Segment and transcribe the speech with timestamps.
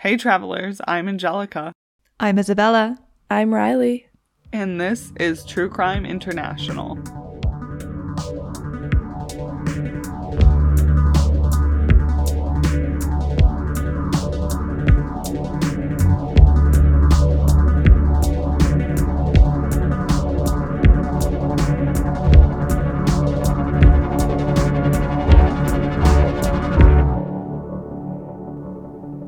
[0.00, 1.72] Hey, travelers, I'm Anjelica,
[2.18, 2.98] I'm Isabella.
[3.28, 4.06] I'm Riley.
[4.50, 6.96] and this is True Crime International.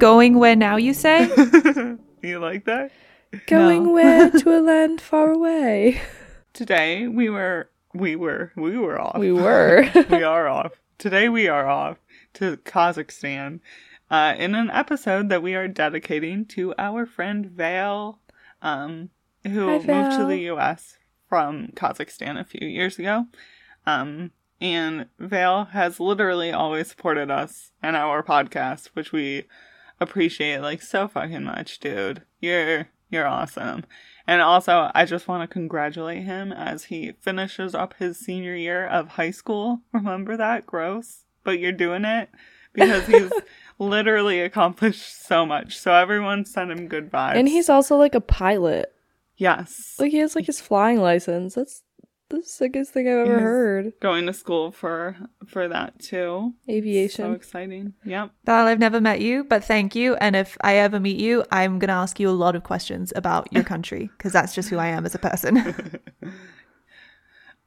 [0.02, 1.28] Going where now, you say?
[2.22, 2.90] you like that?
[3.46, 3.92] Going No.
[3.92, 6.00] where to a land far away?
[6.52, 9.16] Today we were, we were, we were off.
[9.16, 9.88] We were.
[10.10, 10.72] we are off.
[10.98, 11.98] Today we are off
[12.34, 13.60] to Kazakhstan
[14.10, 18.18] uh, in an episode that we are dedicating to our friend Vale,
[18.60, 19.10] um,
[19.44, 20.98] who Hi, moved to the U.S.
[21.28, 23.26] from Kazakhstan a few years ago.
[23.86, 29.44] Um, and Vale has literally always supported us and our podcast, which we
[30.02, 32.22] appreciate like so fucking much, dude.
[32.40, 33.84] You're you're awesome.
[34.26, 38.86] And also, I just want to congratulate him as he finishes up his senior year
[38.86, 39.80] of high school.
[39.92, 40.64] Remember that?
[40.64, 41.24] Gross.
[41.44, 42.30] But you're doing it
[42.72, 43.32] because he's
[43.80, 45.76] literally accomplished so much.
[45.76, 47.34] So everyone send him good vibes.
[47.34, 48.94] and he's also like a pilot.
[49.36, 51.54] yes, Like he has like his flying license.
[51.56, 51.82] That's
[52.32, 53.42] the sickest thing I've ever Yes.
[53.42, 53.92] heard.
[54.00, 55.16] going to school for
[55.46, 56.54] for that too.
[56.68, 57.10] Aviation.
[57.16, 57.34] So Aviation.
[57.34, 57.92] exciting.
[58.04, 58.30] Yep.
[58.46, 60.14] Well, I've never met you, but thank you.
[60.16, 63.12] And if I ever meet you, I'm going to ask you a lot of questions
[63.14, 66.00] about your country because that's just who I am as a person.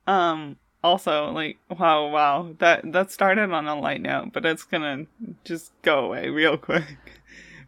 [0.07, 5.07] Um also like wow wow that that started on a light note, but it's gonna
[5.44, 7.14] just go away real quick.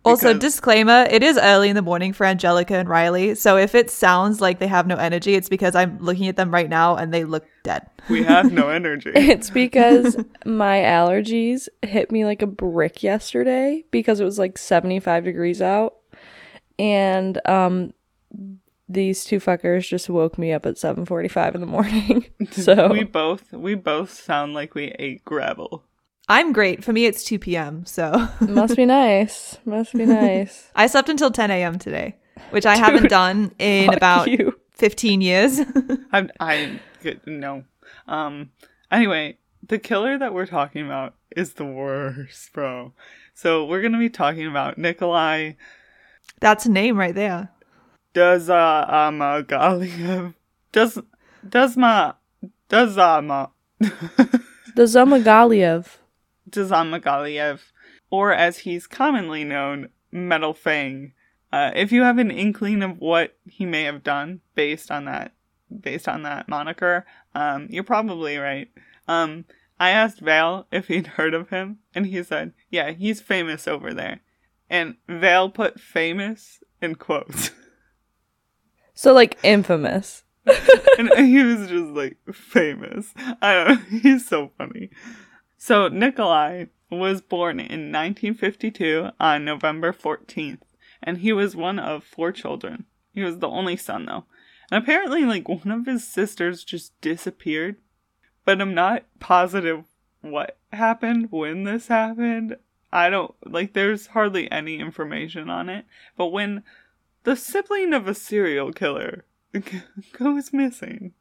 [0.07, 3.35] Also, Because- disclaimer it is early in the morning for Anjelica and Riley.
[3.35, 6.51] So if it sounds like they have no energy, it's because I'm looking at them
[6.51, 7.87] right now and they look dead.
[8.09, 9.11] we have no energy.
[9.15, 15.23] It's because my allergies hit me like a brick yesterday because it was like 75
[15.25, 15.95] degrees out.
[16.79, 17.93] And um
[18.89, 22.25] these two fuckers just woke me up at 7:45 in the morning.
[22.51, 25.83] so we both we both sound like we ate gravel.
[26.29, 26.83] I'm great.
[26.83, 27.85] For me, it's 2 p.m.
[27.85, 29.57] So must be nice.
[29.65, 30.69] Must be nice.
[30.75, 31.79] I slept until 10 a.m.
[31.79, 32.17] today,
[32.49, 34.59] which I haven't done in about you.
[34.73, 35.59] 15 years.
[36.13, 36.79] I I
[37.25, 37.63] no.
[38.07, 38.51] Um
[38.91, 42.93] anyway, the killer that we're talking about is the worst, bro.
[43.33, 45.53] So we're gonna be talking about Nikolai
[46.39, 47.49] That's a name right there.
[48.13, 50.33] Does uh um uh, Galiev
[50.71, 50.99] does
[51.47, 52.13] does my
[52.67, 53.47] does um uh,
[53.79, 55.87] The Zamagaliev.
[56.49, 57.59] Dzhumagaliev,
[58.09, 61.13] or as he's commonly known, Metal Fang.
[61.51, 65.33] Uh, if you have an inkling of what he may have done based on that,
[65.81, 68.69] based on that moniker, um, you're probably right.
[69.07, 69.45] Um,
[69.79, 73.93] I asked Vale if he'd heard of him, and he said, "Yeah, he's famous over
[73.93, 74.21] there."
[74.69, 77.51] And Vale put "famous" in quotes,
[78.97, 80.23] So like infamous.
[80.97, 83.13] and he was just like famous.
[83.43, 83.99] I don't know.
[83.99, 84.89] He's so funny.
[85.57, 90.61] So Nikolai was born in 1952 on November 14th,
[91.01, 92.85] and he was one of four children.
[93.13, 94.25] He was the only son though.
[94.71, 97.77] And apparently like one of his sisters just disappeared,
[98.45, 99.85] but I'm not positive
[100.21, 102.57] what happened when this happened.
[102.91, 105.85] I don't like there's hardly any information on it,
[106.15, 106.63] but when
[107.23, 109.25] the sibling of a serial killer
[110.13, 111.13] goes missing,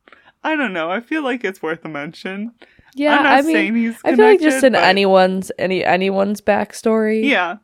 [0.44, 0.90] I don't know.
[0.90, 2.52] I feel like it's worth a mention.
[2.98, 5.84] Yeah, I'm not I mean, saying he's I feel like just in but- anyone's any
[5.84, 7.24] anyone's backstory.
[7.24, 7.56] Yeah,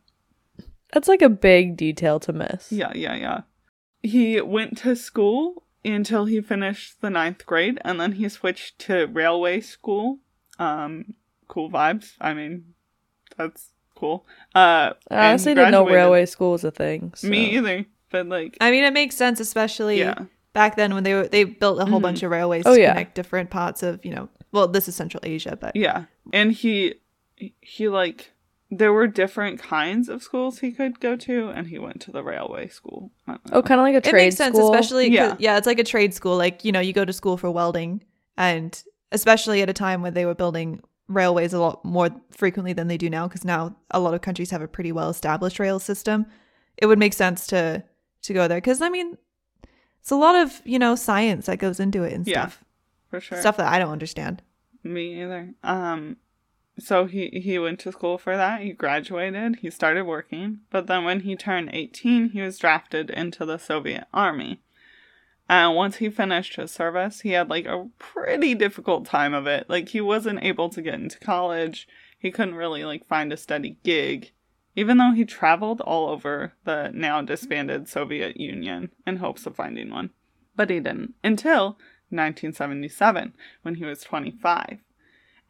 [0.92, 2.70] that's like a big detail to miss.
[2.70, 3.40] yeah, yeah, yeah.
[4.02, 9.06] He went to school until he finished the ninth grade, and then he switched to
[9.06, 10.18] railway school.
[10.58, 11.14] Um,
[11.48, 12.12] cool vibes.
[12.20, 12.74] I mean,
[13.38, 14.26] that's cool.
[14.54, 17.12] Uh, I honestly he didn't know railway school was a thing.
[17.16, 17.28] So.
[17.28, 17.86] Me either.
[18.10, 21.44] But like, I mean, it makes sense, especially yeah, back then when they were they
[21.44, 22.02] built a whole Mhm.
[22.02, 22.90] bunch of railways Oh, to yeah.
[22.92, 24.28] connect different parts of you know.
[24.52, 26.04] Well, this is Central Asia, but yeah.
[26.32, 26.94] And he,
[27.60, 28.32] he like,
[28.70, 32.22] there were different kinds of schools he could go to, and he went to the
[32.22, 33.10] railway school.
[33.26, 33.56] I don't know.
[33.58, 34.20] Oh, kind of like a trade.
[34.20, 34.72] it makes sense, school.
[34.72, 35.36] especially 'cause- Yeah.
[35.38, 36.36] yeah, it's like a trade school.
[36.36, 38.02] Like you know, you go to school for welding,
[38.36, 42.88] and especially at a time when they were building railways a lot more frequently than
[42.88, 45.78] they do now, because now a lot of countries have a pretty well established rail
[45.78, 46.24] system.
[46.78, 47.82] It would make sense to
[48.22, 49.18] to go there because I mean,
[50.00, 52.64] it's a lot of you know science that goes into it and Yeah, stuff,
[53.12, 53.38] for sure.
[53.40, 54.42] stuff that I don't understand.
[54.82, 55.54] Me either.
[55.62, 56.16] Um,
[56.78, 58.62] so he he went to school for that.
[58.62, 59.56] He graduated.
[59.56, 60.60] He started working.
[60.70, 64.60] But then when he turned eighteen, he was drafted into the Soviet army.
[65.48, 69.68] And once he finished his service, he had like a pretty difficult time of it.
[69.68, 71.86] Like he wasn't able to get into college.
[72.18, 74.32] He couldn't really like find a steady gig.
[74.74, 79.90] even though he traveled all over the now disbanded Soviet Union in hopes of finding
[79.90, 80.10] one.
[80.56, 81.78] But he didn't until
[82.12, 83.32] 1977
[83.62, 84.78] when he was 25.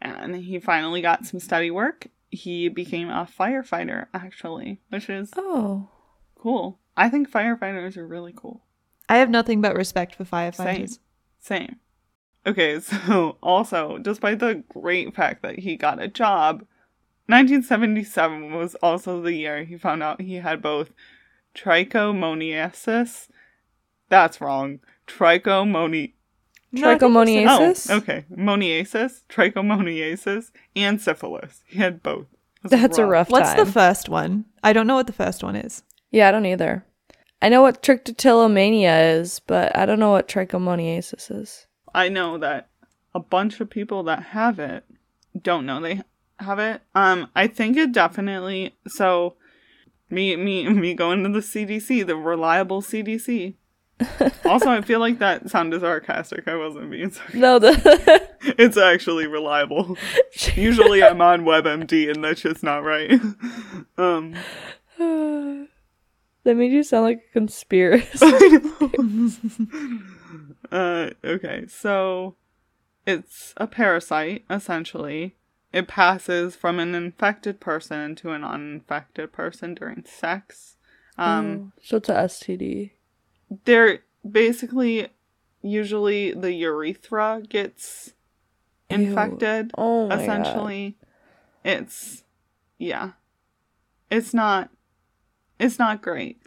[0.00, 2.08] And he finally got some steady work.
[2.30, 5.88] He became a firefighter, actually, which is Oh.
[6.34, 6.78] cool.
[6.96, 8.62] I think firefighters are really cool.
[9.08, 10.98] I have nothing but respect for firefighters.
[11.40, 11.68] Same.
[11.68, 11.76] Same.
[12.46, 16.64] Okay, so also, despite the great fact that he got a job,
[17.26, 20.90] 1977 was also the year he found out he had both
[21.54, 23.28] trichomoniasis.
[24.08, 24.80] That's wrong.
[25.06, 26.12] Trichomoni.
[26.72, 27.90] No, I think you said- Trichomoniasis?
[27.90, 28.24] Oh, okay.
[28.34, 31.62] Moniasis, trichomoniasis, and syphilis.
[31.66, 32.26] He had both.
[32.64, 33.40] It was That's a rough one.
[33.40, 33.64] What's time.
[33.66, 34.44] the first one?
[34.62, 35.82] I don't know what the first one is.
[36.10, 36.84] yeah, I don't either.
[37.40, 41.66] I know what trichotillomania is, but I don't know what trichomoniasis is.
[41.94, 42.68] I know that
[43.14, 44.84] a bunch of people that have it
[45.40, 46.00] don't know they
[46.38, 46.82] have it.
[46.94, 48.76] Um, I think it definitely.
[48.86, 49.34] So,
[50.08, 53.54] me, me, me going to the CDC, the reliable CDC.
[54.44, 56.48] also, I feel like that sounded sarcastic.
[56.48, 57.40] I wasn't being sarcastic.
[57.40, 58.28] No, the
[58.58, 59.96] It's actually reliable.
[60.54, 63.12] Usually, I'm on WebMD, and that's just not right.
[63.98, 64.34] um,
[64.98, 65.68] that
[66.44, 68.26] made you sound like a conspiracy.
[70.72, 72.36] uh, okay, so
[73.06, 75.36] it's a parasite, essentially.
[75.72, 80.76] It passes from an infected person to an uninfected person during sex.
[81.16, 82.92] Um, so it's a STD.
[83.64, 85.08] They're basically,
[85.62, 88.12] usually the urethra gets
[88.90, 88.96] Ew.
[88.96, 89.72] infected.
[89.76, 90.22] Oh my god.
[90.22, 90.96] essentially.
[91.64, 92.24] It's,
[92.78, 93.12] yeah.
[94.10, 94.70] It's not,
[95.58, 96.40] it's not great.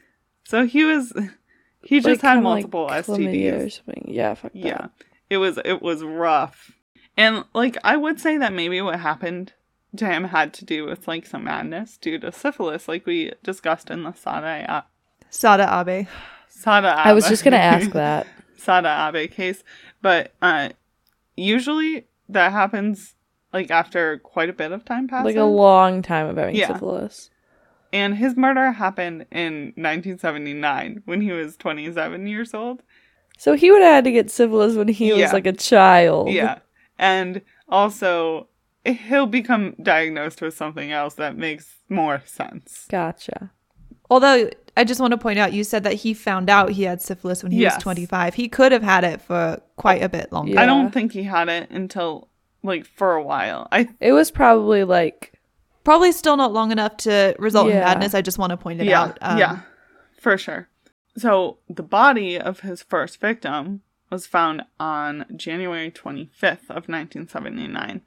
[0.44, 1.14] So he was,
[1.84, 3.66] he just Like, had kinda like multiple chlamydia STDs.
[3.66, 4.06] or something.
[4.08, 4.60] Yeah, fuck that.
[4.60, 4.88] Yeah.
[5.30, 6.72] It was it was rough.
[7.18, 9.54] And like I would say that maybe what happened
[9.98, 13.90] to him had to do with like some madness due to syphilis, like we discussed
[13.90, 14.86] in the Sada
[15.32, 16.08] Sada Abe.
[16.58, 17.08] Sada Abe.
[17.08, 18.28] I was just gonna ask that.
[18.58, 19.64] Sada Abe case.
[20.02, 20.70] But uh
[21.36, 23.16] usually that happens
[23.54, 25.26] like after quite a bit of time passes.
[25.26, 26.68] Like a long time of having Yeah.
[26.68, 27.30] syphilis.
[27.94, 32.82] and his murder happened in 1979 when he was 27 years old.
[33.38, 35.24] So he would have had to get syphilis when he Yeah.
[35.24, 36.30] was like a child.
[36.32, 36.60] Yeah.
[36.98, 38.48] And also,
[38.86, 42.86] he'll become diagnosed with something else that makes more sense.
[42.90, 43.52] Gotcha.
[44.10, 47.02] Although I just want to point out, you said that he found out he had
[47.02, 47.76] syphilis when he Yes.
[47.76, 48.34] was 25.
[48.34, 50.54] He could have had it for quite a bit longer.
[50.54, 50.64] Yeah.
[50.64, 52.28] I don't think he had it until,
[52.62, 53.68] like, for a while.
[53.72, 55.36] I It was probably like
[55.86, 58.16] Probably still not long enough to result in madness.
[58.16, 59.18] I just want to point it yeah, out.
[59.22, 59.60] Um, yeah,
[60.20, 60.68] for sure.
[61.16, 68.02] So, the body of his first victim was found on January 25th of 1979.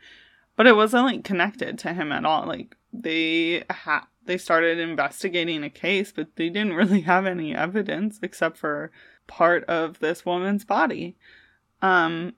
[0.57, 2.47] But it wasn't, like, connected to him at all.
[2.47, 4.01] Like, they had...
[4.29, 8.93] They started investigating a case, but they didn't really have any evidence except for
[9.27, 11.17] part of this woman's body.
[11.81, 12.35] Um,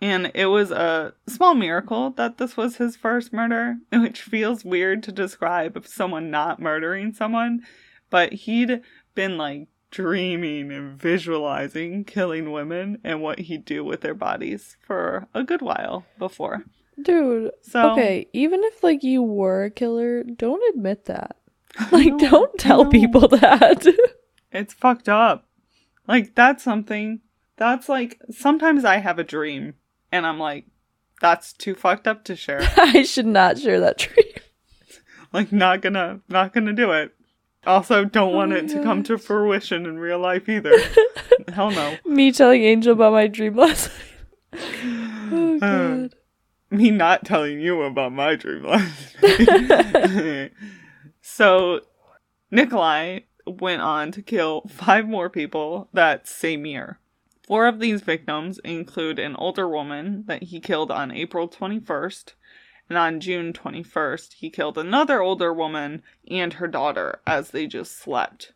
[0.00, 5.02] and it was a small miracle that this was his first murder, which feels weird
[5.02, 7.62] to describe of someone not murdering someone,
[8.08, 8.80] but he'd
[9.16, 15.26] been like dreaming and visualizing killing women and what he'd do with their bodies for
[15.34, 16.66] a good while before.
[17.02, 17.50] Dude.
[17.62, 21.36] So Okay, even if like you were a killer, don't admit that.
[21.92, 23.86] Like know, don't tell people that.
[24.50, 25.46] It's fucked up.
[26.08, 27.20] Like that's something
[27.56, 29.74] that's like sometimes I have a dream
[30.10, 30.64] and I'm like
[31.20, 32.60] that's too fucked up to share.
[32.76, 34.26] I should not share that dream.
[35.32, 37.12] like not gonna not gonna do it.
[37.66, 40.72] Also don't want Oh it my to come to fruition in real life either.
[41.52, 41.96] Hell no.
[42.06, 43.90] Me telling Angel about my dream last
[44.52, 44.60] night.
[45.32, 46.14] Oh Uh, god.
[46.70, 50.52] me not telling you about my dream last night.
[51.20, 51.80] so
[52.50, 56.98] Nikolai went on to kill five more people that same year.
[57.46, 62.32] Four of these victims include an older woman that he killed on April 21st,
[62.88, 67.96] and on June 21st, he killed another older woman and her daughter as they just
[67.96, 68.52] slept,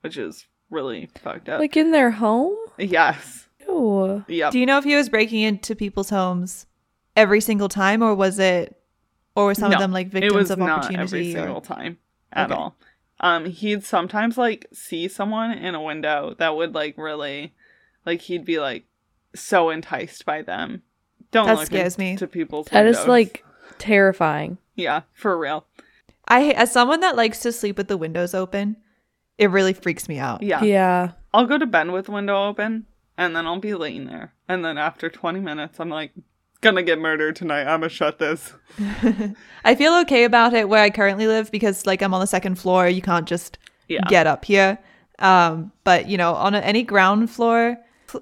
[0.00, 1.60] which is really fucked up.
[1.60, 2.56] Like in their home?
[2.78, 3.46] yes.
[3.60, 4.24] Ew.
[4.26, 4.52] Yep.
[4.52, 6.66] Do you know if he was breaking into people's homes
[7.16, 8.76] every single time, or was it,
[9.34, 11.02] or were some No, of them like victims it was of not opportunity?
[11.02, 11.98] every or- single time
[12.32, 12.58] at Okay.
[12.60, 12.76] all.
[13.20, 17.54] Um, he'd sometimes like see someone in a window that would like really,
[18.04, 18.84] like he'd be like
[19.34, 20.82] so enticed by them.
[21.30, 22.16] Don't That look scares me.
[22.16, 23.08] to people's That is windows.
[23.08, 23.44] like
[23.78, 24.58] terrifying.
[24.74, 25.66] yeah, for real.
[26.28, 28.76] I as someone that likes to sleep with the windows open,
[29.38, 30.42] it really freaks me out.
[30.42, 30.62] Yeah.
[30.62, 31.12] Yeah.
[31.34, 34.78] I'll go to bed with window open, and then I'll be laying there, and then
[34.78, 36.12] after twenty minutes, I'm like,
[36.62, 37.62] gonna get murdered tonight.
[37.64, 38.52] I'm gonna shut this.
[39.64, 42.56] I feel okay about it where I currently live because like I'm on the second
[42.56, 44.00] floor, you can't just Yeah.
[44.08, 44.78] get up here.
[45.18, 47.76] Um, but you know, on a, any ground floor,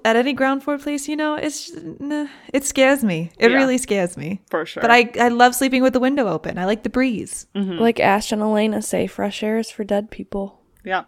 [0.05, 3.31] at any ground floor place, you know, it's nah, it scares me.
[3.37, 3.57] It Yeah.
[3.57, 4.41] really scares me.
[4.49, 4.81] For sure.
[4.81, 6.57] But I I love sleeping with the window open.
[6.57, 7.47] I like the breeze.
[7.55, 10.61] Like Ash and Elena say, fresh air is for dead people.
[10.83, 11.03] Yeah.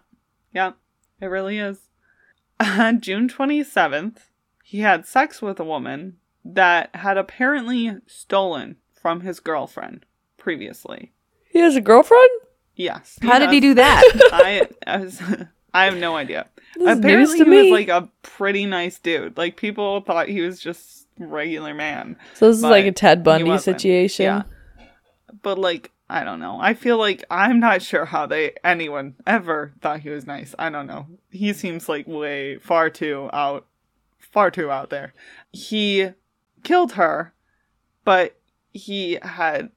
[0.52, 0.72] Yeah.
[1.20, 1.78] It really is.
[2.60, 4.18] On June 27th,
[4.62, 10.04] he had sex with a woman that had apparently stolen from his girlfriend
[10.36, 11.12] previously.
[11.50, 12.30] He has a girlfriend?
[12.76, 13.18] Yes.
[13.22, 14.02] How did he do that?
[14.32, 15.22] I, I, was,
[15.72, 16.46] I have no idea.
[16.76, 19.36] This is Apparently, news to he was like a pretty nice dude.
[19.36, 22.16] Like, people thought he was just regular man.
[22.34, 24.24] So this is like a Ted Bundy situation.
[24.24, 24.42] Yeah.
[25.42, 26.58] But, like, I don't know.
[26.60, 30.54] I feel like I'm not sure how they, anyone ever thought he was nice.
[30.58, 31.06] I don't know.
[31.30, 33.66] He seems like way far too out,
[34.18, 35.14] far too out there.
[35.52, 36.10] He
[36.64, 37.32] killed her,
[38.04, 38.36] but
[38.72, 39.70] he had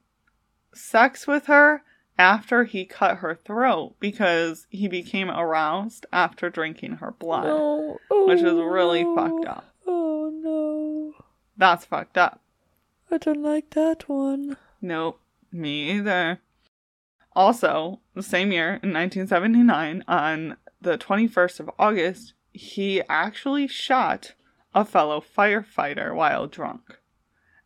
[0.74, 1.82] sex with her
[2.18, 7.98] after he cut her throat because he became aroused after drinking her blood, No.
[8.10, 9.14] which is Oh, really no.
[9.14, 9.64] fucked up.
[9.86, 11.24] Oh no.
[11.56, 12.40] That's fucked up.
[13.10, 14.56] I don't like that one.
[14.82, 15.20] Nope,
[15.52, 16.40] me either.
[17.34, 24.34] Also, the same year in 1979, on the 21st of August, he actually shot
[24.74, 26.98] a fellow firefighter while drunk.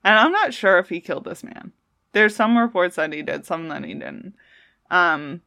[0.04, 1.72] And I'm not sure if he killed this man.
[2.12, 4.34] There's some reports that he did, some that he didn't.
[4.90, 5.40] Um,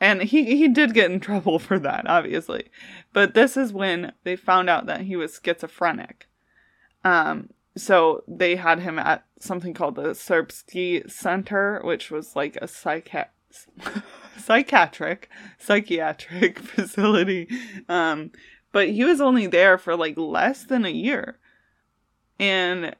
[0.00, 2.70] and he he did get in trouble for that, obviously.
[3.12, 6.28] But this is when they found out that he was schizophrenic.
[7.04, 12.66] Um, so they had him at something called the Serbsky Center, which was like a
[12.66, 13.28] psychiat-
[14.36, 17.48] psychiatric psychiatric facility.
[17.88, 18.32] Um,
[18.72, 21.38] but he was only there for like less than a year,
[22.38, 22.94] and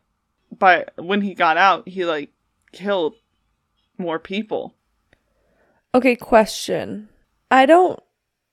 [0.57, 2.31] but when he got out, he like
[2.73, 3.15] killed
[3.97, 4.75] more people.
[5.95, 7.09] Okay, question.
[7.51, 7.99] I don't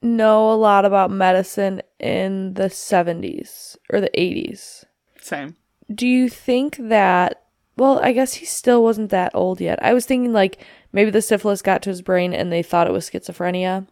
[0.01, 4.85] know a lot about medicine in the 70s or the 80s.
[5.19, 5.55] Same.
[5.93, 7.41] Do you think that
[7.77, 9.83] well, I guess he still wasn't that old yet.
[9.83, 12.93] I was thinking like maybe the syphilis got to his brain and they thought it
[12.93, 13.85] was schizophrenia.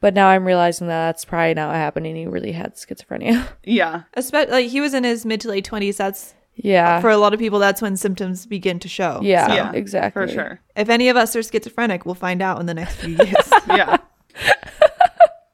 [0.00, 3.46] But now I'm realizing that that's probably not what happened and he really had schizophrenia.
[3.64, 4.02] Yeah.
[4.14, 5.98] Especially like he was in his mid to late twenties.
[5.98, 7.00] That's yeah.
[7.00, 7.58] for a lot of people.
[7.58, 9.20] That's when symptoms begin to show.
[9.22, 10.26] yeah, So Yeah, exactly.
[10.26, 10.60] For sure.
[10.74, 13.52] if any of us are schizophrenic, we'll find out in the next few years.
[13.68, 13.98] Yeah.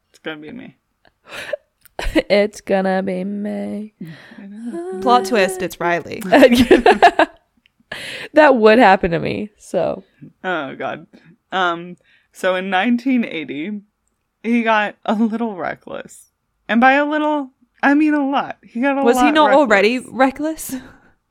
[0.09, 0.77] it's gonna be me.
[2.31, 3.95] it's gonna be me.
[5.03, 6.23] Plot twist: It's Riley.
[8.33, 9.51] that would happen to me.
[9.59, 10.05] So
[10.45, 11.07] Oh god.
[11.51, 11.97] Um
[12.33, 13.81] so in 1980
[14.47, 16.31] he got a little reckless.
[16.69, 17.51] And by a little
[17.83, 18.59] I mean a lot.
[18.63, 19.05] He got a lot.
[19.05, 19.61] Was he not reckless.
[19.61, 20.75] already reckless?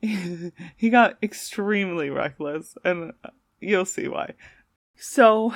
[0.00, 3.30] he got extremely reckless and uh,
[3.60, 4.34] you'll see why.
[4.94, 5.54] So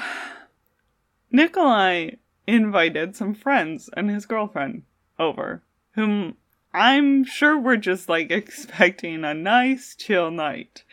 [1.30, 2.12] Nikolai
[2.46, 4.82] invited some friends and his girlfriend
[5.18, 5.62] over
[5.92, 6.36] whom
[6.72, 10.84] I'm sure were just like expecting a nice chill night.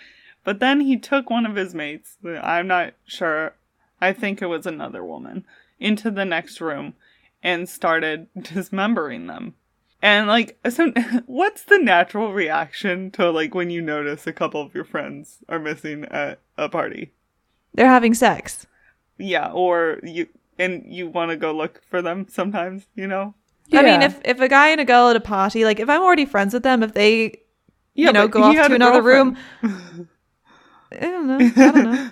[0.44, 3.56] But then he took one of his mates, I'm not sure,
[4.00, 5.46] I think it was another woman,
[5.80, 6.94] into the next room
[7.44, 9.56] and started dismembering them.
[10.02, 10.92] And like, so
[11.26, 15.60] what's the natural reaction to like when you notice a couple of your friends are
[15.60, 17.14] missing at a party?
[17.74, 18.66] They're having sex.
[19.18, 20.28] Yeah, or you
[20.60, 23.34] and you want to go look for them sometimes, you know?
[23.74, 26.02] I mean, if if a guy and a girl at a party, like if I'm
[26.02, 27.42] already friends with them, if they
[27.96, 29.38] Yeah, you know go off to another girlfriend.
[29.62, 30.10] room,
[30.92, 31.52] I don't know.
[31.58, 32.12] I don't know.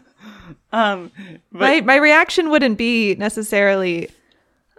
[0.72, 1.12] Um,
[1.52, 4.10] but my my reaction wouldn't be necessarily.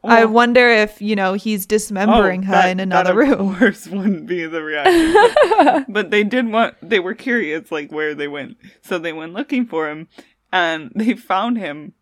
[0.04, 3.50] I wonder if you know he's dismembering her Oh, that- in another room.
[3.54, 5.84] Of course, wouldn't be the reaction.
[5.92, 6.76] but they did want.
[6.80, 10.06] They were curious, like where they went, so they went looking for him,
[10.52, 11.94] and they found him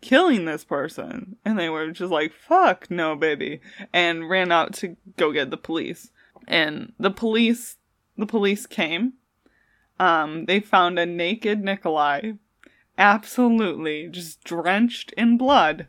[0.00, 3.60] killing this person, and they were just like, "Fuck no, baby,"
[3.92, 6.10] and ran out to go get the police.
[6.48, 7.76] And the police,
[8.16, 9.12] the police came.
[10.00, 12.32] Um, they found a naked Nikolai,
[13.02, 15.88] absolutely just drenched in blood,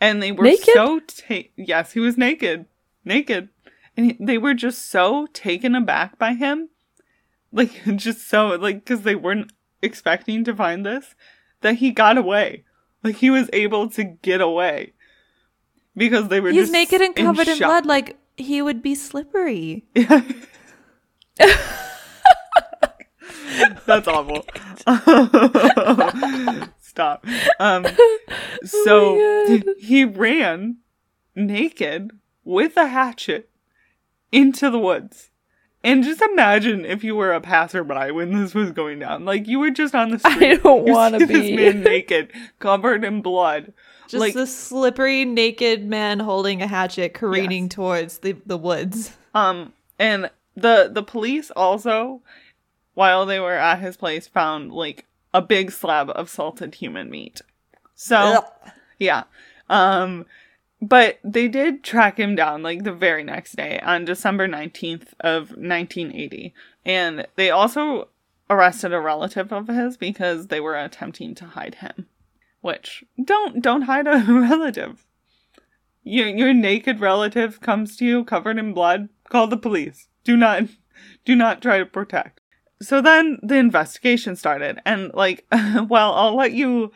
[0.00, 0.74] and they were Naked?
[0.74, 2.66] so ta- yes, he was naked,
[3.04, 3.48] naked,
[3.96, 6.68] and he- they were just so taken aback by him,
[7.52, 11.14] like just so like because they weren't expecting to find this,
[11.60, 12.64] that he got away,
[13.04, 14.92] like he was able to get away
[15.96, 17.68] because they were He's naked and covered in, shock.
[17.68, 19.84] blood, like he would be slippery.
[23.86, 24.44] That's awful.
[26.80, 27.24] Stop.
[27.58, 27.86] Um,
[28.64, 30.78] so my he ran
[31.34, 32.10] naked
[32.44, 33.48] with a hatchet
[34.32, 35.30] into the woods
[35.82, 39.24] And just imagine if you were a passerby when this was going down.
[39.24, 40.52] Like you were just on the street.
[40.52, 41.34] I don't want to be.
[41.34, 43.72] this man naked, covered in blood.
[44.08, 47.74] Just like the slippery naked man holding a hatchet careening Yes.
[47.74, 49.16] towards the, the woods.
[49.34, 52.20] Um, and the the police also,
[53.00, 57.40] while they were at his place, found like a big slab of salted human meat.
[57.94, 58.44] So
[58.98, 59.22] yeah,
[59.70, 60.26] um,
[60.82, 65.56] but they did track him down like the very next day on December nineteenth of
[65.56, 66.52] nineteen eighty,
[66.84, 68.08] and they also
[68.50, 72.06] arrested a relative of his because they were attempting to hide him.
[72.60, 75.06] Which don't don't hide a relative.
[76.02, 79.08] Your your naked relative comes to you covered in blood.
[79.30, 80.08] Call the police.
[80.22, 80.64] Do not
[81.24, 82.39] do not try to protect.
[82.82, 86.92] So then the investigation started, and like, well, I'll let you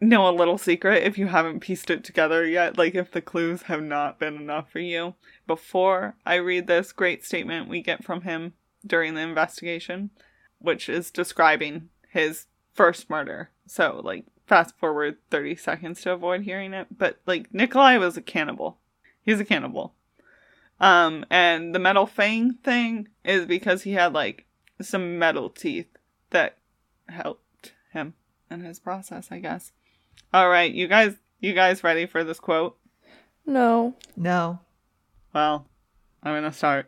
[0.00, 2.78] know a little secret if you haven't pieced it together yet.
[2.78, 5.14] Like, if the clues have not been enough for you.
[5.46, 8.54] Before I read this great statement we get from him
[8.86, 10.10] during the investigation,
[10.58, 13.50] which is describing his first murder.
[13.66, 16.86] So, like, fast forward 30 seconds to avoid hearing it.
[16.96, 18.78] But, like, Nikolai was a cannibal.
[19.22, 19.94] He's a cannibal.
[20.80, 24.46] Um, and the metal fang thing is because he had, like,
[24.80, 25.88] some metal teeth
[26.30, 26.58] that
[27.08, 28.14] helped him
[28.50, 29.72] in his process, I guess.
[30.32, 32.76] All right, you guys, you guys ready for this quote?
[33.46, 33.94] No.
[34.16, 34.60] No.
[35.34, 35.66] Well,
[36.22, 36.86] I'm gonna start.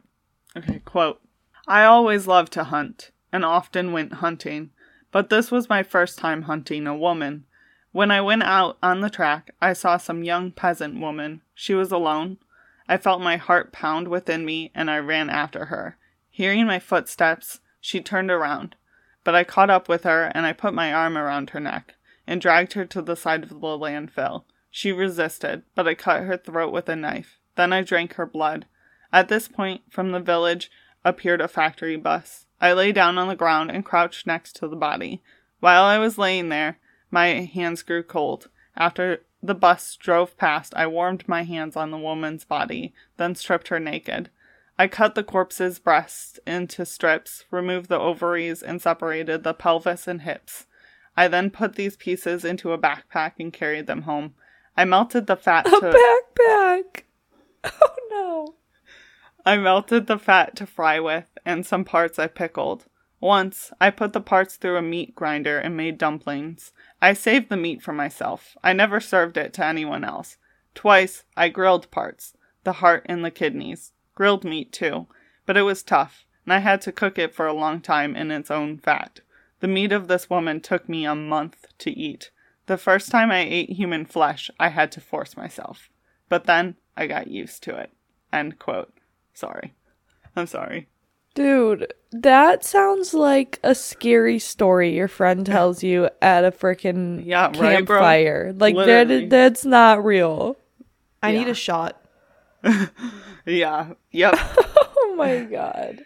[0.56, 1.20] Okay, quote.
[1.68, 4.70] I always loved to hunt, and often went hunting,
[5.10, 7.44] but this was my first time hunting a woman.
[7.92, 11.42] When I went out on the track, I saw some young peasant woman.
[11.54, 12.38] She was alone.
[12.88, 15.96] I felt my heart pound within me, and I ran after her.
[16.30, 18.74] Hearing my footsteps, she turned around,
[19.22, 21.94] but I caught up with her, and I put my arm around her neck,
[22.26, 24.42] and dragged her to the side of the landfill.
[24.72, 27.38] She resisted, but I cut her throat with a knife.
[27.54, 28.66] Then I drank her blood.
[29.12, 30.68] At this point, from the village
[31.04, 32.46] appeared a factory bus.
[32.60, 35.22] I lay down on the ground and crouched next to the body.
[35.60, 36.80] While I was laying there,
[37.12, 38.48] my hands grew cold.
[38.76, 43.68] After the bus drove past, I warmed my hands on the woman's body, then stripped
[43.68, 44.30] her naked.
[44.78, 50.22] I cut the corpse's breast into strips, removed the ovaries, and separated the pelvis and
[50.22, 50.66] hips.
[51.16, 54.34] I then put these pieces into a backpack and carried them home.
[54.76, 55.76] I melted the fat A to
[56.38, 57.02] backpack.
[57.82, 58.54] Oh no.
[59.44, 62.84] I melted the fat to fry with, and some parts I pickled.
[63.18, 66.72] Once, I put the parts through a meat grinder and made dumplings.
[67.00, 68.56] I saved the meat for myself.
[68.62, 70.36] I never served it to anyone else.
[70.74, 73.92] Twice, I grilled parts the heart and the kidneys.
[74.16, 75.06] Grilled meat, too.
[75.46, 78.32] But it was tough, and I had to cook it for a long time in
[78.32, 79.20] its own fat.
[79.60, 82.30] The meat of this woman took me a month to eat.
[82.66, 85.88] The first time I ate human flesh, I had to force myself.
[86.28, 87.92] But then I got used to it.
[88.32, 88.92] End quote.
[89.32, 89.72] Sorry.
[90.34, 90.88] I'm sorry.
[91.34, 97.46] Dude, that sounds like a scary story your friend tells you at a freaking Yeah,
[97.46, 98.52] right, campfire.
[98.56, 99.20] like Literally.
[99.26, 100.56] that that's not real.
[101.22, 102.02] I need a shot.
[103.46, 103.92] Yeah.
[104.10, 104.34] Yep.
[104.98, 106.04] Oh my god.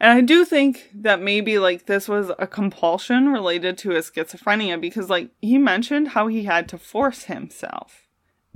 [0.00, 4.80] And I do think that maybe like this was a compulsion related to his schizophrenia
[4.80, 8.06] because like he mentioned how he had to force himself.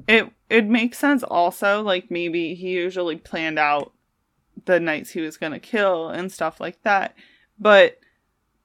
[0.08, 3.92] It it makes sense also like maybe he usually planned out
[4.64, 7.14] the nights he was going to kill and stuff like that.
[7.58, 7.98] But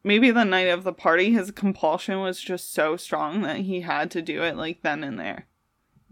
[0.06, 4.12] maybe the night of the party his compulsion was just so strong that he had
[4.12, 5.47] to do it like then and there.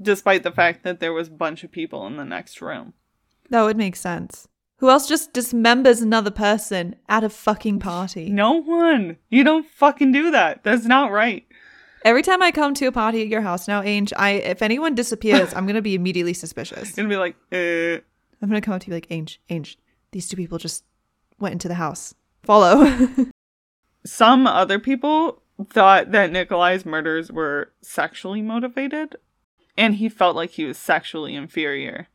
[0.01, 2.93] Despite the fact that there was a bunch of people in the next room.
[3.49, 4.47] That would make sense.
[4.77, 8.29] Who else just dismembers another person at a fucking party?
[8.35, 9.17] No one.
[9.29, 10.63] You don't fucking do that.
[10.63, 11.45] That's not right.
[12.03, 14.93] Every time I come to a party at your house now, Ange, I if anyone
[14.93, 16.91] disappears, I'm gonna be immediately suspicious.
[16.91, 18.01] Gonna be like, uh,
[18.41, 19.79] I'm gonna come up to you like, Ange, Ange,
[20.11, 20.83] these two people just
[21.39, 22.13] went into the house.
[22.43, 23.09] Follow.
[24.05, 29.15] some other people thought that Nikolai's murders were sexually motivated,
[29.77, 32.07] and he felt like he was sexually inferior,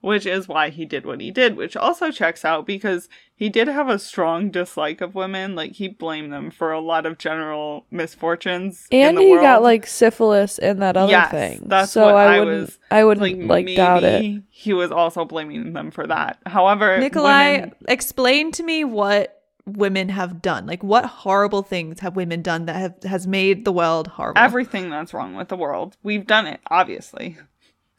[0.00, 3.68] which is why he did what he did, which also checks out because he did
[3.68, 5.54] have a strong dislike of women.
[5.54, 8.86] Like, he blamed them for a lot of general misfortunes.
[8.90, 9.42] in And the he world.
[9.42, 11.62] got like syphilis and that other Yes, thing.
[11.66, 14.42] that's so what I I wouldn't was, I wouldn't like, doubt it.
[14.50, 16.38] He was also blaming them for that.
[16.46, 19.33] However, Nikolai, women- explain to me what
[19.66, 20.66] women have done.
[20.66, 24.40] Like what horrible things have women done that have has made the world horrible?
[24.40, 25.96] everything that's wrong with the world.
[26.02, 27.38] We've done it, obviously.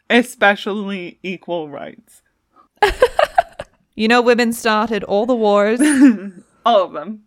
[0.10, 2.22] Especially equal rights.
[3.96, 5.82] you know women started all the wars.
[6.68, 7.26] All of them.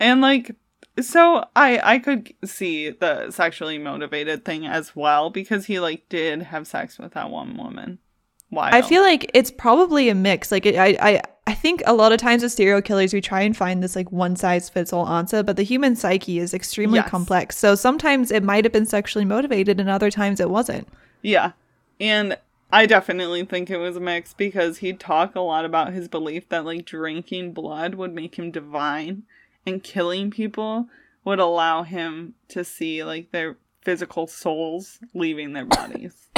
[0.00, 0.56] And like
[1.00, 6.42] so I I could see the sexually motivated thing as well because he like did
[6.42, 7.98] have sex with that one woman.
[8.52, 8.68] Why?
[8.70, 10.52] I feel like it's probably a mix.
[10.52, 13.40] Like it, I, I, I think a lot of times with serial killers, we try
[13.40, 16.98] and find this like one size fits all answer, but the human psyche is extremely
[16.98, 17.08] Yes.
[17.08, 17.56] complex.
[17.56, 20.86] So sometimes it might have been sexually motivated, and other times it wasn't.
[21.22, 21.52] Yeah.
[21.98, 22.36] And
[22.70, 26.50] I definitely think it was a mix because he'd talk a lot about his belief
[26.50, 29.22] that like drinking blood would make him divine
[29.64, 30.88] and killing people
[31.24, 36.28] would allow him to see like their physical souls leaving their bodies.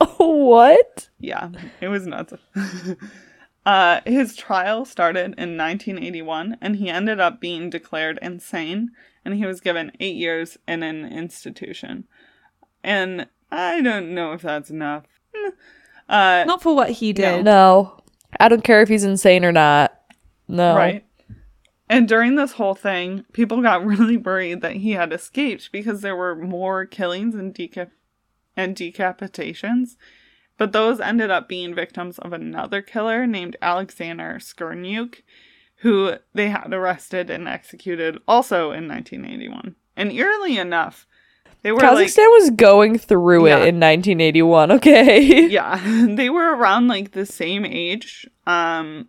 [0.16, 1.08] what?
[1.18, 2.34] yeah, it was nuts.
[3.66, 8.90] uh his trial started in 1981 and he ended up being declared insane
[9.24, 12.04] and he was given 8 years in an institution.
[12.82, 15.04] And I don't know if that's enough.
[16.08, 17.44] Uh Not for what he did.
[17.44, 18.00] No.
[18.38, 19.92] I don't care if he's insane or not.
[20.48, 20.76] No.
[20.76, 21.04] Right.
[21.90, 26.16] And during this whole thing, people got really worried that he had escaped because there
[26.16, 27.90] were more killings and, decap-
[28.56, 29.96] and decapitations.
[30.56, 35.22] But those ended up being victims of another killer named Alexander Skurniuk,
[35.76, 39.74] who they had arrested and executed also in 1981.
[39.96, 41.06] And eerily enough,
[41.62, 43.56] they were like Kazakhstan was going through Yeah.
[43.58, 44.72] it in 1981.
[44.72, 45.46] Okay.
[45.48, 49.08] yeah they were around like the same age um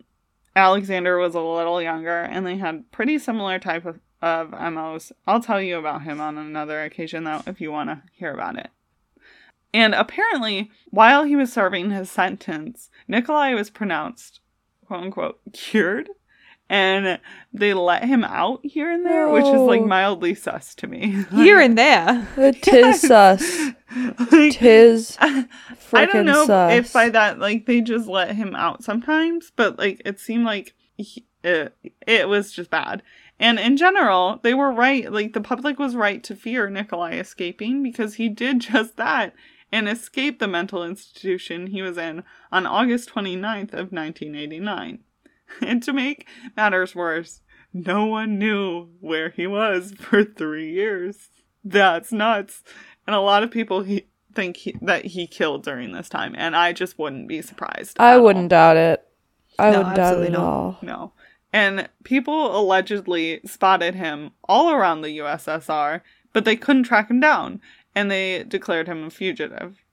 [0.54, 5.40] alexander was a little younger and they had pretty similar type of, of mos i'll
[5.40, 8.68] tell you about him on another occasion though if you want to hear about it
[9.74, 14.40] and apparently while he was serving his sentence nikolai was pronounced
[14.86, 16.08] quote unquote cured
[16.68, 17.20] and
[17.52, 21.60] they let him out here and there which is like mildly sus to me Here
[21.60, 22.26] and there.
[22.62, 23.72] Tis sus.
[24.30, 26.72] like, Tis I freaking don't know sus.
[26.72, 30.74] if by that like they just let him out sometimes, but like it seemed like
[30.96, 31.74] he, it,
[32.06, 33.02] it was just bad.
[33.38, 35.12] And in general, they were right.
[35.12, 39.34] Like the public was right to fear Nikolai escaping because he did just that
[39.72, 45.00] and escaped the mental institution he was in on August 29th of 1989.
[45.60, 47.42] And to make matters worse,
[47.74, 51.28] no one knew where he was for 3 years.
[51.62, 52.62] That's nuts.
[53.06, 56.56] And a lot of people he think he, that he killed during this time, and
[56.56, 57.98] I just wouldn't be surprised.
[58.00, 59.06] I wouldn't doubt it.
[59.58, 60.78] I No, wouldn't doubt it absolutely at all.
[60.80, 61.12] No.
[61.52, 66.00] And people allegedly spotted him all around the USSR,
[66.32, 67.60] but they couldn't track him down,
[67.94, 69.84] and they declared him a fugitive.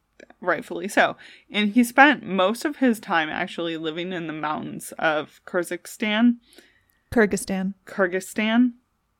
[0.42, 1.18] Rightfully so.
[1.50, 6.38] And he spent most of his time actually living in the mountains of Kyrgyzstan,
[7.12, 7.74] Kyrgyzstan.
[7.86, 8.74] Kyrgyzstan,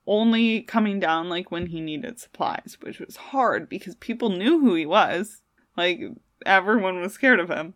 [0.06, 4.76] only coming down like when he needed supplies, which was hard because people knew who
[4.76, 5.42] he was.
[5.76, 6.02] Like
[6.46, 7.74] everyone was scared of him.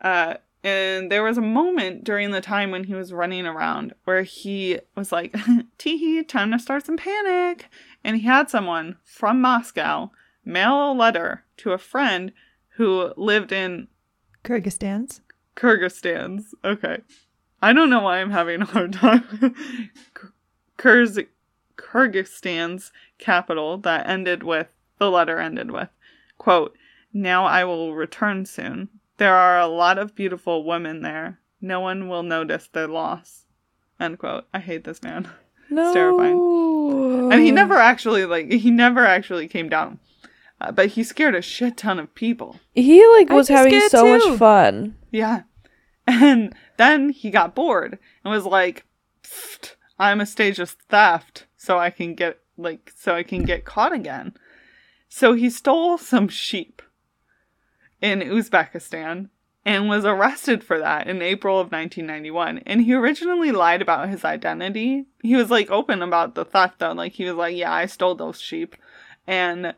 [0.00, 4.22] Uh, and there was a moment during the time when he was running around where
[4.22, 5.32] he was like,
[5.78, 7.68] Teehee, time to start some panic.
[8.04, 10.10] And he had someone from Moscow
[10.44, 12.32] mail a letter to a friend
[12.76, 13.88] who lived in
[14.44, 15.20] Kyrgyzstan's.
[15.56, 16.54] Kyrgyzstan's.
[16.64, 16.98] Okay.
[17.60, 19.24] I don't know why I'm having a hard time.
[20.78, 21.28] Kyrgyz-
[21.76, 25.88] Kyrgyzstan's capital that ended with, the letter ended with,
[26.38, 26.76] quote,
[27.12, 28.88] Now I will return soon.
[29.18, 31.38] There are a lot of beautiful women there.
[31.60, 33.44] No one will notice their loss.
[34.00, 34.46] End quote.
[34.52, 35.28] I hate this man.
[35.70, 35.94] No.
[35.94, 37.32] terrifying.
[37.32, 40.00] And he never actually, like, he never actually came down.
[40.62, 42.60] Uh, but he scared a shit ton of people.
[42.72, 44.28] He like was having so too.
[44.28, 44.96] much fun.
[45.10, 45.42] Yeah.
[46.04, 48.86] And then he got bored and was like,
[50.00, 53.92] I'm a stage of theft so I can get like so I can get caught
[53.92, 54.34] again.
[55.08, 56.82] So he stole some sheep
[58.00, 59.28] in Uzbekistan
[59.64, 62.58] and was arrested for that in April of 1991.
[62.66, 65.06] And he originally lied about his identity.
[65.22, 66.92] He was like open about the theft though.
[66.92, 68.74] Like he was like, "Yeah, I stole those sheep."
[69.24, 69.74] And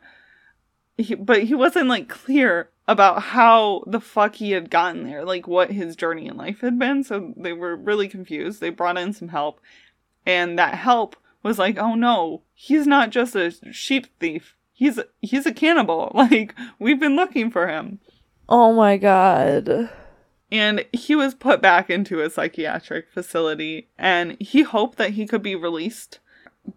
[0.97, 5.47] he, but he wasn't like clear about how the fuck he had gotten there, like
[5.47, 7.03] what his journey in life had been.
[7.03, 8.61] So they were really confused.
[8.61, 9.59] They brought in some help,
[10.25, 14.55] and that help was like, "Oh no, he's not just a sheep thief.
[14.73, 16.11] He's he's a cannibal.
[16.15, 17.99] Like we've been looking for him."
[18.47, 19.89] Oh my god.
[20.51, 25.41] And he was put back into a psychiatric facility, and he hoped that he could
[25.41, 26.19] be released.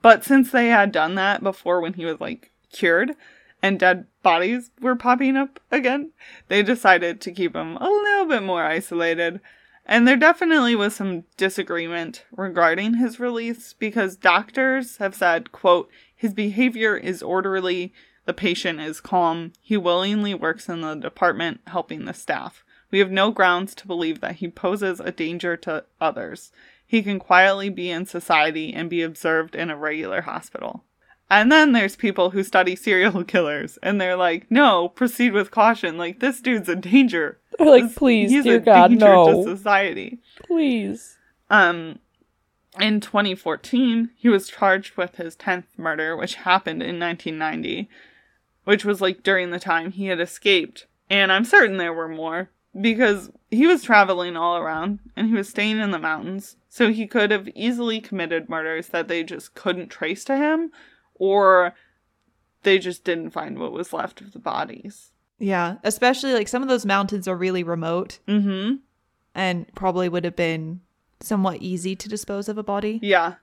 [0.03, 3.15] But since they had done that before when he was like cured
[3.63, 6.13] and dead bodies were popping up again,
[6.49, 9.41] they decided to keep him a little bit more isolated.
[9.87, 16.35] And there definitely was some disagreement regarding his release because doctors have said, quote, his
[16.35, 17.95] behavior is orderly,
[18.27, 22.65] the patient is calm, he willingly works in the department helping the staff.
[22.91, 26.53] We have no grounds to believe that he poses a danger to others.
[26.87, 30.85] He can quietly be in society and be observed in a regular hospital.
[31.31, 35.99] And then there's people who study serial killers and they're like, no, proceed with caution.
[35.99, 37.39] Like, this dude's a danger.
[37.59, 39.45] They're like, please, he's dear a God, danger no.
[39.45, 40.21] to society.
[40.47, 41.19] Please.
[41.51, 41.99] Um,
[42.81, 47.89] in 2014, he was charged with his 10th murder, which happened in 1990,
[48.65, 50.87] which was like during the time he had escaped.
[51.11, 55.49] And I'm certain there were more because he was traveling all around and he was
[55.49, 56.57] staying in the mountains.
[56.69, 60.71] So he could have easily committed murders that they just couldn't trace to him
[61.19, 61.75] or
[62.63, 65.13] they just didn't find what was left of the bodies.
[65.39, 68.77] Yeah, especially like some of those mountains are really remote Mm-hmm.
[69.35, 70.81] and probably would have been
[71.21, 72.99] somewhat easy to dispose of a body.
[73.03, 73.35] Yeah.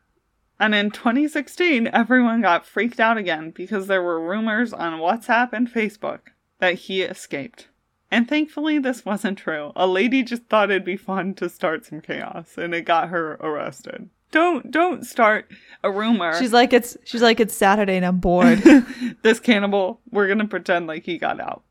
[0.59, 5.69] And in 2016, everyone got freaked out again because there were rumors on WhatsApp and
[5.71, 6.19] Facebook
[6.59, 7.67] that he escaped.
[8.11, 9.73] And thankfully, this wasn't true.
[9.75, 13.33] A lady just thought it'd be fun to start some chaos, and it got her
[13.41, 14.09] arrested.
[14.35, 15.49] Don't don't start
[15.81, 16.37] a rumor.
[16.37, 18.59] She's like it's she's like it's Saturday and I'm bored.
[19.21, 20.01] this cannibal.
[20.11, 21.63] We're gonna pretend like he got out.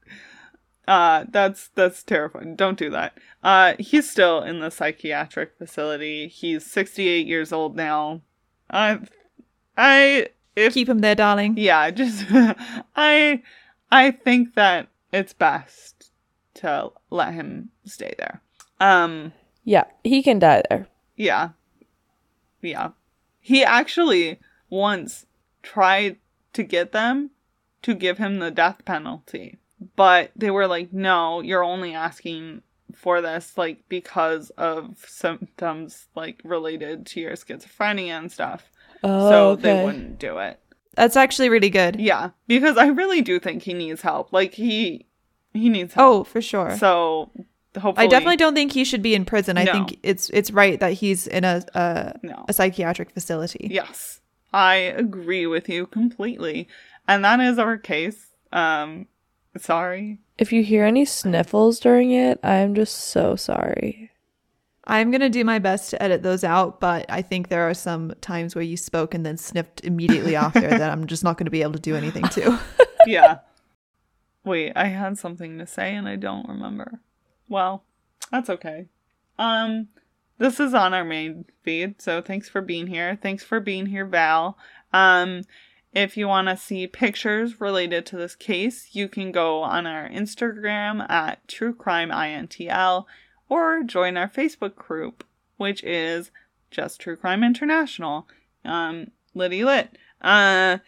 [0.88, 2.56] Uh, that's that's terrifying.
[2.56, 3.18] Don't do that.
[3.42, 6.26] Uh, he's still in the psychiatric facility.
[6.26, 8.22] He's 68 years old now.
[8.70, 9.00] I,
[9.76, 11.56] I if Keep him there, darling.
[11.58, 12.24] yeah, just
[12.96, 13.42] I
[13.92, 16.10] I think that it's best
[16.54, 18.40] to let him stay there.
[18.80, 20.86] Um, Yeah, he can die there.
[21.14, 21.50] yeah.
[22.64, 22.90] Yeah.
[23.40, 25.26] He actually once
[25.62, 26.16] tried
[26.54, 27.30] to get them
[27.82, 29.58] to give him the death penalty.
[29.96, 32.62] But they were like, no, you're only asking
[32.94, 38.70] for this like because of symptoms like related to your schizophrenia and stuff.
[39.02, 39.62] Oh, so okay.
[39.62, 40.58] they wouldn't do it.
[40.94, 42.00] That's actually really good.
[42.00, 44.32] Yeah, because I really do think he needs help.
[44.32, 45.06] Like he
[45.52, 46.20] he needs oh, help.
[46.20, 46.76] Oh, for sure.
[46.78, 47.30] So
[47.76, 49.58] hopefully I definitely don't think he should be in prison.
[49.58, 49.72] I No.
[49.72, 52.44] think it's it's right that he's in a a, no.
[52.48, 53.68] a psychiatric facility.
[53.70, 54.20] Yes.
[54.52, 56.68] I agree with you completely.
[57.08, 58.28] And that is our case.
[58.52, 59.06] Um
[59.58, 60.20] sorry.
[60.38, 64.10] If you hear any sniffles during it, I'm just so sorry.
[64.86, 68.12] I'm gonna do my best to edit those out, but I think there are some
[68.20, 71.62] times where you spoke and then sniffed immediately after that I'm just not gonna be
[71.62, 72.60] able to do anything to.
[73.06, 73.38] yeah.
[74.44, 77.00] Wait, I had something to say and I don't remember.
[77.48, 77.84] Well,
[78.30, 78.86] that's okay.
[79.38, 79.88] Um
[80.38, 83.16] this is on our main feed, so thanks for being here.
[83.20, 84.58] Thanks for being here, Val.
[84.92, 85.42] Um
[85.92, 90.08] if you want to see pictures related to this case, you can go on our
[90.08, 93.04] Instagram at True Crime INTL
[93.48, 95.24] or join our Facebook group,
[95.56, 96.32] which is
[96.72, 98.26] just True Crime International.
[98.64, 99.96] Um, Liddy Lit.
[100.20, 100.78] Uh,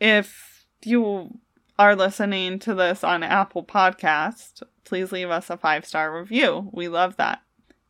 [0.00, 1.38] if you
[1.80, 6.68] are listening to this on Apple Podcast, please leave us a five star review.
[6.74, 7.40] We love that.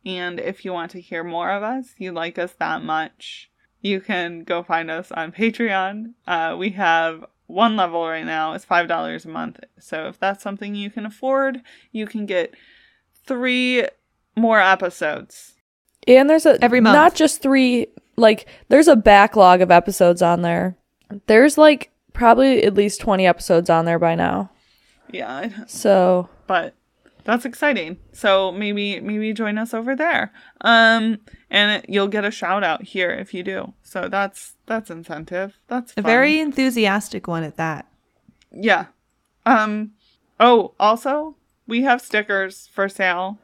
[0.05, 3.51] And if you want to hear more of us, you like us that much,
[3.81, 6.13] you can go find us on Patreon.
[6.25, 9.59] Uh, we have one level right now, it's $5 a month.
[9.77, 12.55] So if that's something you can afford, you can get
[13.25, 13.85] three
[14.37, 15.55] more episodes.
[16.07, 16.95] And there's a Every month.
[16.95, 20.77] not just three like there's a backlog of episodes on there.
[21.27, 24.49] There's like probably at least 20 episodes on there by now.
[25.11, 26.73] Yeah, So, but
[27.23, 27.97] that's exciting.
[28.13, 30.31] So maybe maybe join us over there.
[30.61, 31.19] Um
[31.49, 33.73] and you'll get a shout out here if you do.
[33.83, 35.57] So that's that's incentive.
[35.67, 37.85] That's a very enthusiastic one at that.
[38.51, 38.85] Yeah.
[39.45, 39.91] Um
[40.39, 41.35] oh, also
[41.67, 43.37] we have stickers for sale.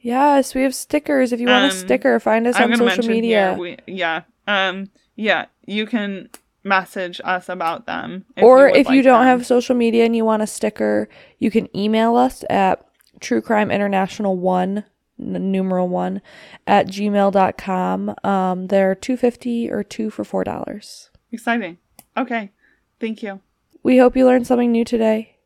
[0.00, 1.32] yes, we have stickers.
[1.32, 3.50] If you want a Um, sticker, find us I'm on social media.
[3.50, 3.58] here.
[3.58, 4.22] We, yeah.
[4.46, 6.30] Um yeah, you can
[6.64, 8.24] message us about them.
[8.36, 9.38] or would if you don't them.
[9.38, 12.86] have social media and you want a sticker, you can email us at
[13.20, 14.84] True Crime International 1
[15.18, 16.22] numeral 1
[16.66, 18.14] at gmail.com.
[18.24, 21.10] Um, they're two fifty or two for four dollars.
[21.32, 21.78] exciting.
[22.16, 22.50] Okay.
[22.98, 23.40] Thank you.
[23.82, 25.36] We hope you learned something new today,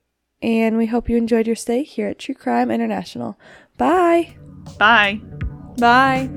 [0.42, 3.38] and we hope you enjoyed your stay here at True Crime International.
[3.76, 4.36] Bye.
[4.78, 5.20] Bye.
[5.78, 6.30] Bye.